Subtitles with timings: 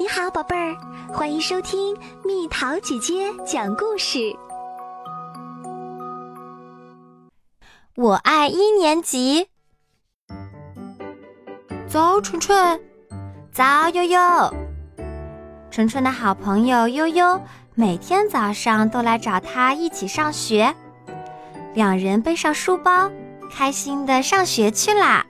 [0.00, 0.76] 你好，宝贝儿，
[1.12, 4.32] 欢迎收听蜜桃姐姐讲故事。
[7.96, 9.48] 我爱一年级。
[11.88, 12.80] 早，纯纯，
[13.50, 14.20] 早，悠悠。
[15.68, 17.40] 纯纯的好朋友悠悠
[17.74, 20.72] 每天早上都来找他一起上学，
[21.74, 23.10] 两人背上书包，
[23.50, 25.26] 开心的上学去啦。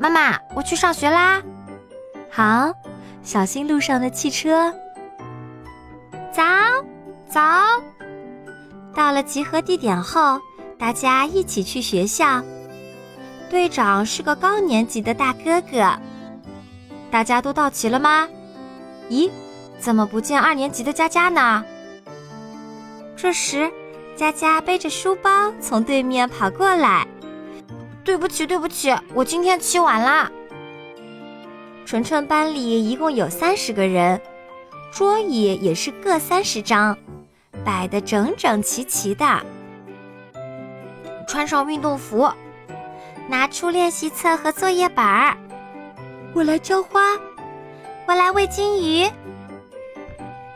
[0.00, 1.40] 妈妈，我去上学啦。
[2.28, 2.72] 好。
[3.28, 4.72] 小心路上的汽车。
[6.32, 6.42] 早，
[7.28, 7.42] 早。
[8.94, 10.40] 到了集合地点后，
[10.78, 12.42] 大家一起去学校。
[13.50, 15.94] 队长是个高年级的大哥哥。
[17.10, 18.26] 大家都到齐了吗？
[19.10, 19.30] 咦，
[19.78, 21.62] 怎么不见二年级的佳佳呢？
[23.14, 23.70] 这时，
[24.16, 27.06] 佳佳背着书包从对面跑过来。
[28.02, 30.32] 对不起，对不起，我今天起晚了。
[31.88, 34.20] 纯纯班里一共有三十个人，
[34.92, 36.98] 桌椅也是各三十张，
[37.64, 39.24] 摆得整整齐齐的。
[41.26, 42.30] 穿上运动服，
[43.26, 45.34] 拿出练习册和作业本儿。
[46.34, 47.00] 我来浇花，
[48.06, 49.08] 我来喂金鱼。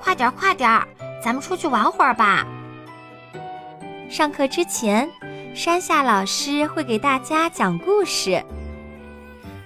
[0.00, 0.80] 快点，快点，
[1.22, 2.46] 咱们出去玩会儿吧。
[4.08, 5.06] 上课之前，
[5.54, 8.42] 山下老师会给大家讲故事。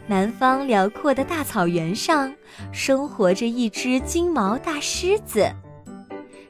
[0.06, 2.32] 南方辽阔的大草原上，
[2.72, 5.50] 生活着一只金毛大狮子。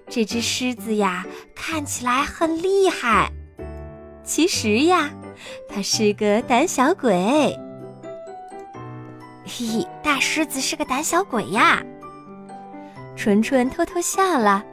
[0.09, 3.31] 这只狮子呀，看起来很厉害，
[4.25, 5.11] 其实呀，
[5.69, 7.59] 它是个胆小鬼。
[9.45, 11.83] 嘿嘿，大狮子是个胆小鬼呀！
[13.17, 14.65] 纯纯偷偷笑了，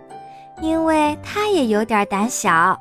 [0.61, 2.79] 因为他也有点胆小。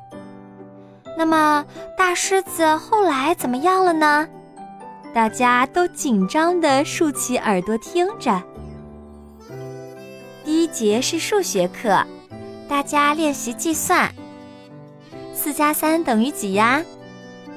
[1.17, 1.65] 那么，
[1.97, 4.27] 大狮子后来怎么样了呢？
[5.13, 8.41] 大家都紧张地竖起耳朵听着。
[10.43, 12.05] 第一节是数学课，
[12.67, 14.13] 大家练习计算。
[15.33, 16.83] 四加三等于几呀？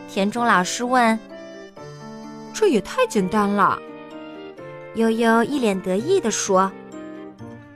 [0.09, 1.19] 田中老师问。
[2.54, 3.78] 这也太简单了。
[4.94, 6.71] 悠悠一脸得意地说。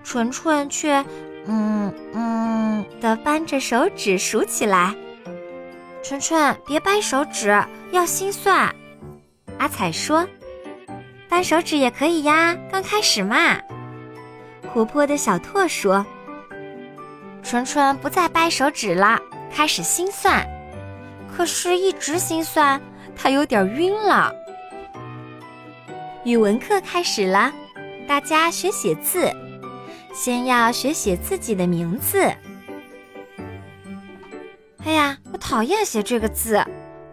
[0.05, 1.05] 纯纯却
[1.47, 4.95] 嗯嗯地扳着手指数起来。
[6.05, 8.73] 纯纯，别掰手指，要心算。
[9.59, 10.27] 阿彩说
[11.29, 13.59] ：“扳手指也可以呀，刚开始嘛。”
[14.73, 16.05] 活泼的小拓说
[17.43, 19.19] ：“纯纯不再掰手指了，
[19.51, 20.47] 开始心算。
[21.35, 22.81] 可是，一直心算，
[23.17, 24.33] 他有点晕了。”
[26.25, 27.53] 语文课开始了，
[28.07, 29.31] 大家学写字，
[30.13, 32.21] 先要学写自己的名字。
[34.85, 36.65] 哎呀，我讨厌写这个字，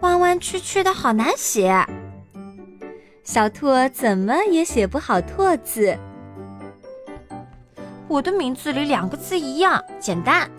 [0.01, 1.85] 弯弯曲曲的，好难写。
[3.23, 5.97] 小兔怎么也写不好“拓”字。
[8.09, 10.49] 我的名字里两个字一样简单，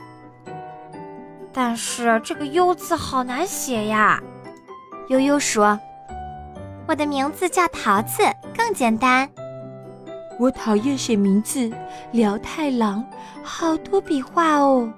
[1.53, 4.21] 但是这个“优”字好难写呀。
[5.09, 5.79] 悠悠说
[6.89, 8.23] ：“我的名字叫桃子，
[8.57, 9.29] 更简单。”
[10.41, 11.71] 我讨厌写名字，
[12.13, 13.05] 辽太郎，
[13.43, 14.91] 好多笔画哦。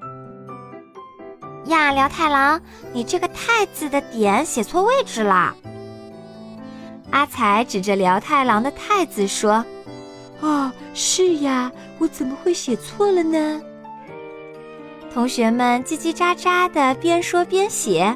[1.66, 2.60] 呀，辽太郎，
[2.92, 5.52] 你这个“太”字的点写错位置了。
[7.10, 9.64] 阿才指着辽太郎的“太”字说
[10.40, 13.60] ：“哦，是呀，我怎么会写错了呢？”
[15.14, 18.14] 同学们叽叽喳喳的边说边写，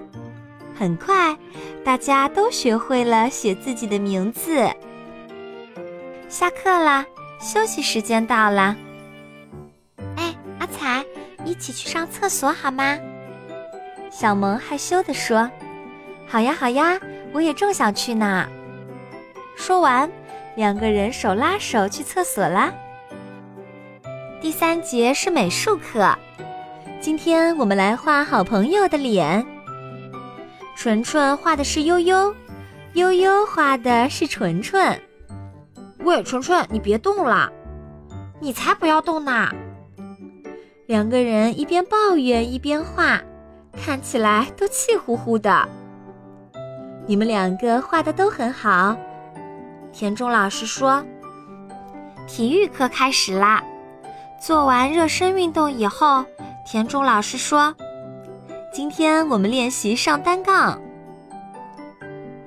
[0.79, 1.35] 很快，
[1.83, 4.69] 大家都学会了写自己的名字。
[6.29, 7.07] 下课啦，
[7.41, 8.77] 休息时间到了。
[10.17, 11.03] 哎，阿才，
[11.47, 12.99] 一起去上厕所好吗？
[14.11, 15.51] 小萌害羞地说
[16.29, 17.01] ：“好呀，好呀，
[17.33, 18.47] 我也正想去呢。”
[19.61, 20.11] 说完，
[20.57, 22.73] 两个人手拉手去厕所啦。
[24.41, 26.17] 第三节是美术课，
[26.99, 29.47] 今天我们来画好朋友的脸。
[30.75, 32.35] 纯纯画的是悠悠，
[32.95, 34.99] 悠悠画的是纯纯。
[35.99, 37.53] 喂，纯纯，你别动了！
[38.41, 39.51] 你才不要动呢！
[40.87, 43.21] 两个人一边抱怨一边画，
[43.77, 45.69] 看起来都气呼呼的。
[47.07, 48.97] 你们两个画的都很好。
[49.93, 51.05] 田中老师说
[52.27, 53.63] ：“体育课开始啦！
[54.41, 56.25] 做完热身运动以后，
[56.65, 57.75] 田中老师说
[58.73, 60.81] ：‘今天我们练习上单杠。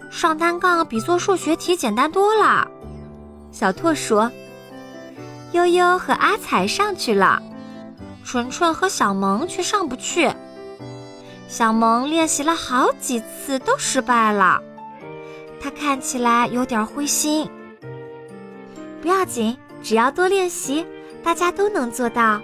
[0.10, 2.68] 上单杠比做数学题简单多了。’
[3.51, 4.31] 小拓说
[5.51, 7.42] ：‘悠悠和阿彩上去了，
[8.24, 10.31] 纯纯和小萌却上不去。
[11.48, 14.62] 小萌练习了好几次都失败了。’”
[15.63, 17.50] 他看起来有点灰心。
[19.01, 20.86] 不要紧，只要多练习，
[21.24, 22.42] 大家都能做到。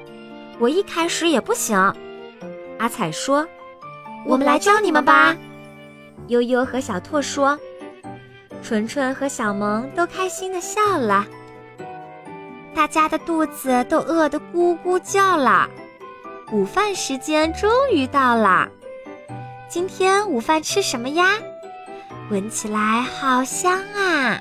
[0.58, 1.78] 我一开始也不行。
[2.78, 3.46] 阿彩说
[4.26, 5.36] ：“我们来教你们吧。”
[6.28, 7.60] 悠悠和小拓说
[8.64, 11.28] ：“纯纯和小萌都开心的笑了。”
[12.74, 15.70] 大家的肚子都饿得咕咕叫了。
[16.54, 18.70] 午饭时间终于到了。
[19.68, 21.34] 今天午饭吃什么呀？
[22.30, 24.40] 闻起来好香啊！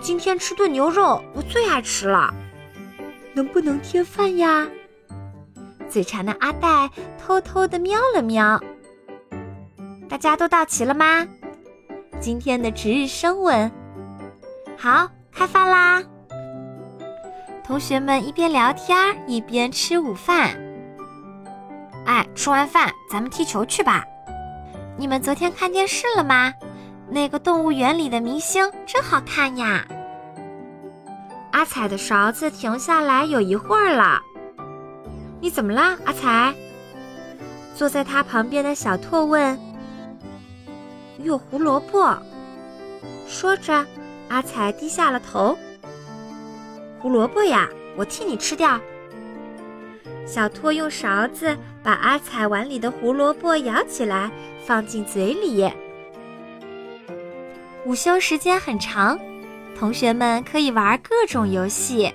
[0.00, 2.32] 今天吃炖牛肉，我最爱吃了。
[3.34, 4.66] 能不能添饭呀？
[5.86, 8.58] 嘴馋的阿黛偷偷的瞄了瞄。
[10.08, 11.26] 大家都到齐了吗？
[12.20, 13.70] 今天的值日生问。
[14.78, 16.02] 好，开饭啦！
[17.62, 20.58] 同学们一边聊天一边吃午饭。
[22.06, 24.02] 哎，吃完饭咱们踢球去吧。
[24.96, 26.52] 你们昨天看电视了吗？
[27.10, 29.84] 那个动物园里的明星真好看呀。
[31.50, 34.20] 阿彩的勺子停下来有一会儿了。
[35.40, 36.54] 你怎么了，阿彩？
[37.74, 39.58] 坐在他旁边的小拓问。
[41.18, 42.16] 有胡萝卜。
[43.26, 43.84] 说着，
[44.28, 45.58] 阿彩低下了头。
[47.00, 48.80] 胡萝卜呀，我替你吃掉。
[50.26, 54.30] 小拓用勺子把阿彩碗里的胡萝卜舀起来，
[54.64, 55.70] 放进嘴里。
[57.84, 59.18] 午休时间很长。
[59.76, 62.14] 同学们可以玩各种游戏。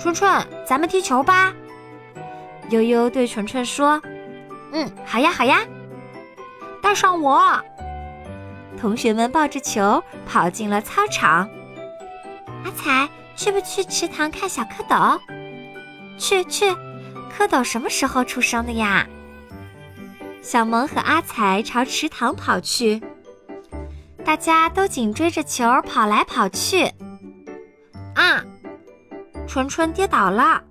[0.00, 1.54] 春春，咱们踢球吧。
[2.70, 4.00] 悠悠对纯纯说
[4.72, 5.60] ：“嗯，好呀，好呀，
[6.82, 7.62] 带上我。”
[8.80, 11.46] 同学们抱着球跑进了操场。
[12.64, 13.06] 阿彩，
[13.36, 15.20] 去不去池塘看小蝌蚪？
[16.18, 16.66] 去去。
[17.36, 19.06] 蝌蚪什么时候出生的呀？
[20.40, 23.02] 小萌和阿彩朝池塘跑去。
[24.24, 26.84] 大家都紧追着球跑来跑去，
[28.14, 28.42] 啊！
[29.46, 30.62] 纯纯跌倒了，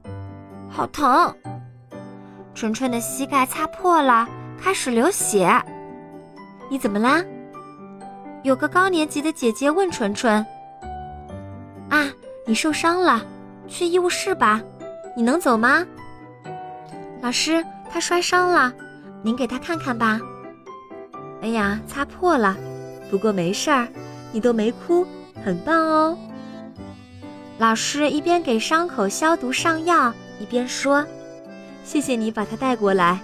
[0.69, 1.35] 好疼！
[2.55, 4.27] 纯纯的膝盖擦破了，
[4.59, 5.61] 开始流血。
[6.69, 7.23] 你怎么啦？
[8.41, 10.43] 有个高年级的姐姐问纯纯
[11.89, 12.09] ：“啊，
[12.47, 13.21] 你受伤了，
[13.67, 14.61] 去医务室吧。
[15.15, 15.85] 你能走吗？”
[17.21, 18.73] 老师，他摔伤了，
[19.21, 20.19] 您给他看看吧。
[21.41, 22.57] 哎呀，擦破了。
[23.09, 23.87] 不过没事儿，
[24.31, 25.05] 你都没哭，
[25.43, 26.17] 很棒哦。
[27.59, 31.05] 老师一边给伤口消毒上药，一边说
[31.85, 33.19] ：“谢谢你把他带过来，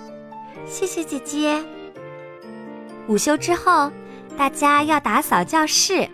[0.68, 1.64] 谢谢姐姐。”
[3.08, 3.92] 午休之后，
[4.38, 6.08] 大家要打扫教室，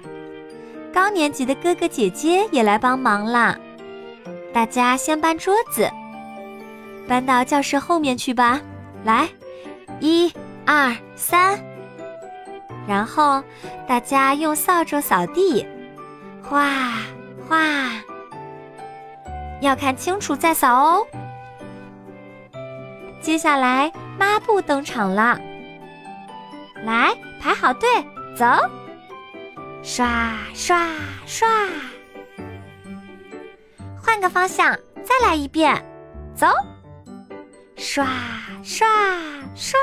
[0.93, 3.59] 高年级的哥哥姐姐也来帮忙啦。
[4.55, 5.91] 大家先搬桌子，
[7.09, 8.61] 搬到教室后面去吧。
[9.03, 9.27] 来，
[9.99, 10.33] 一、
[10.65, 11.59] 二、三。
[12.87, 13.43] 然后，
[13.85, 15.67] 大家用扫帚扫地，
[16.41, 16.71] 哗
[17.49, 17.91] 哗，
[19.59, 21.05] 要看清楚再扫哦。
[23.19, 25.37] 接下来，抹布登场了，
[26.85, 27.89] 来排好队，
[28.37, 28.45] 走，
[29.83, 30.87] 刷刷
[31.25, 31.49] 刷，
[34.05, 35.83] 换个方向，再来一遍，
[36.35, 36.45] 走，
[37.75, 38.05] 刷
[38.61, 38.87] 刷
[39.55, 39.79] 刷。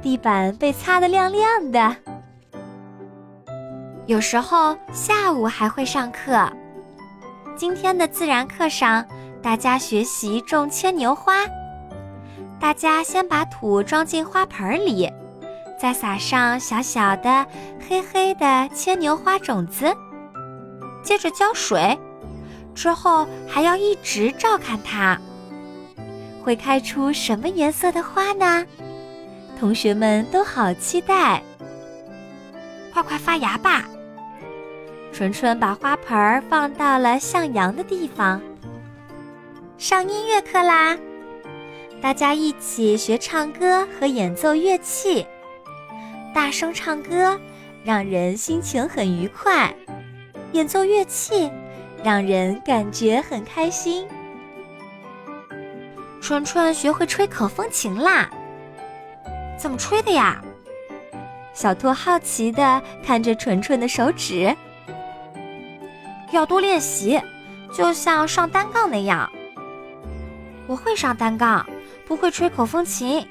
[0.00, 1.94] 地板被擦得亮亮的。
[4.06, 6.50] 有时候下午还会上课。
[7.54, 9.04] 今天的自然课上，
[9.42, 11.44] 大家学习种牵牛花。
[12.58, 15.12] 大家先把土装进花盆里，
[15.78, 17.46] 再撒上小小的、
[17.86, 19.94] 黑黑的牵牛花种子，
[21.02, 21.98] 接着浇水，
[22.78, 25.20] 之后还要一直照看它。
[26.40, 28.64] 会开出什么颜色的花呢？
[29.58, 31.42] 同学们都好期待，
[32.92, 33.84] 快快发芽吧！
[35.12, 38.40] 纯纯把花盆儿放到了向阳的地方。
[39.76, 40.96] 上音乐课啦！
[42.00, 45.26] 大家一起学唱歌和演奏乐器，
[46.32, 47.38] 大声唱歌
[47.82, 49.74] 让人心情很愉快，
[50.52, 51.50] 演奏乐器
[52.02, 54.06] 让人感觉很开心。
[56.20, 58.28] 纯纯学会吹口风琴啦！
[59.58, 60.42] 怎么吹的呀？
[61.54, 64.54] 小兔好奇地看着纯纯的手指。
[66.30, 67.20] 要多练习，
[67.72, 69.30] 就像上单杠那样。
[70.66, 71.66] 我会上单杠，
[72.06, 73.26] 不会吹口风琴。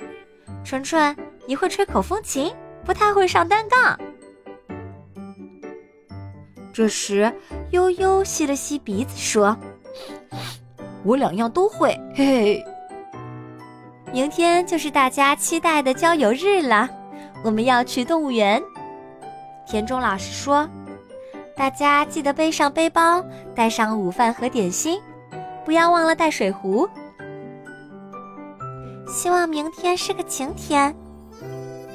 [0.63, 2.51] 纯纯，你会吹口风琴，
[2.83, 4.00] 不太会上单杠。
[6.74, 7.31] 这时，
[7.71, 9.57] 悠悠吸了吸鼻子说
[11.03, 12.65] ：“我两样都会，嘿嘿。”
[14.13, 16.89] 明天就是大家期待的郊游日了，
[17.43, 18.62] 我们要去动物园。
[19.65, 20.67] 田中老师说
[21.57, 25.01] ：“大家记得背上背包，带上午饭和点心，
[25.65, 26.88] 不要忘了带水壶。
[29.07, 30.95] 希望明天是个晴天。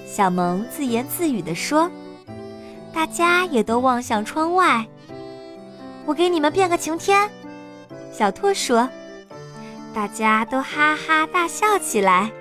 [0.07, 1.91] 小萌自言自语地说。
[2.95, 4.87] 大家也都望向窗外。
[6.07, 7.29] 我给你们变个晴天。
[8.13, 8.89] 小兔说。
[9.95, 12.33] 大家都哈哈大笑起来。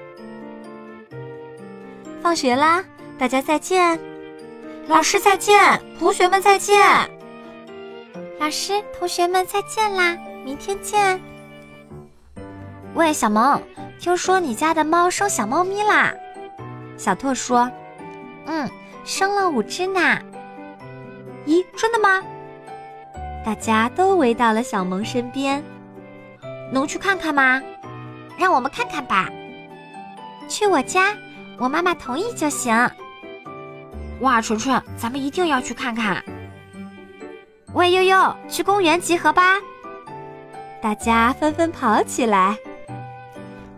[2.21, 2.81] 放学啦，
[3.19, 3.99] 大家再见。
[4.87, 6.79] 老师再见，同学们再见。
[8.39, 11.19] 老师，同学们再见啦，明天见。
[12.93, 13.61] 喂，小萌，
[13.99, 16.13] 听说你家的猫生小猫咪啦？
[16.97, 17.69] 小兔说
[18.47, 18.69] ：“嗯，
[19.03, 19.99] 生了五只呢。”
[21.45, 22.23] 咦，真的吗？
[23.45, 25.63] 大家都围到了小萌身边。
[26.71, 27.61] 能去看看吗？
[28.37, 29.29] 让我们看看吧。
[30.47, 31.15] 去我家，
[31.57, 32.73] 我妈妈同意就行。
[34.21, 36.23] 哇，纯纯，咱们一定要去看看。
[37.73, 39.57] 喂，悠悠，去公园集合吧！
[40.81, 42.57] 大家纷纷跑起来。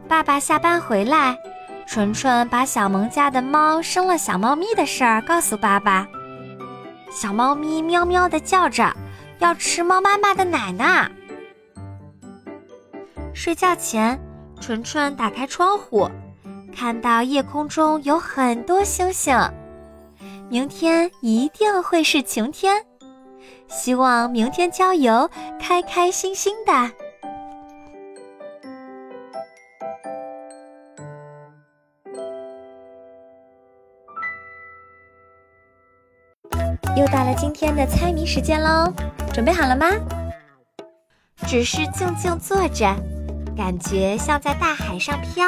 [0.07, 1.37] 爸爸下班回来，
[1.85, 6.07] 纯纯把小萌家的猫生了小猫咪的事儿告诉爸爸。
[7.11, 8.91] 小猫咪喵喵的叫着，
[9.39, 11.09] 要吃猫妈妈的奶呢。
[13.33, 14.19] 睡觉前，
[14.61, 16.09] 纯纯打开窗户，
[16.75, 19.37] 看到夜空中有很多星星。
[20.49, 22.85] 明天一定会是晴天，
[23.67, 26.91] 希望明天郊游开开心心的。
[36.95, 38.93] 又到了今天的猜谜时间喽，
[39.33, 39.87] 准备好了吗？
[41.47, 42.95] 只是静静坐着。
[43.57, 45.45] 感觉像在大海上飘，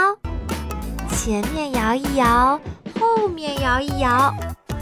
[1.09, 2.59] 前面摇一摇，
[2.99, 4.33] 后面摇一摇，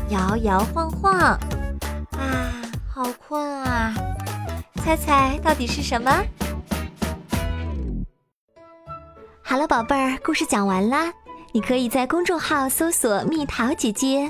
[0.09, 1.39] 摇摇晃晃，啊，
[2.89, 3.93] 好困啊！
[4.83, 6.11] 猜猜到底是什么？
[9.41, 11.11] 好了，宝贝儿，故事讲完啦。
[11.53, 14.29] 你可以在公众号搜索“蜜桃姐姐”，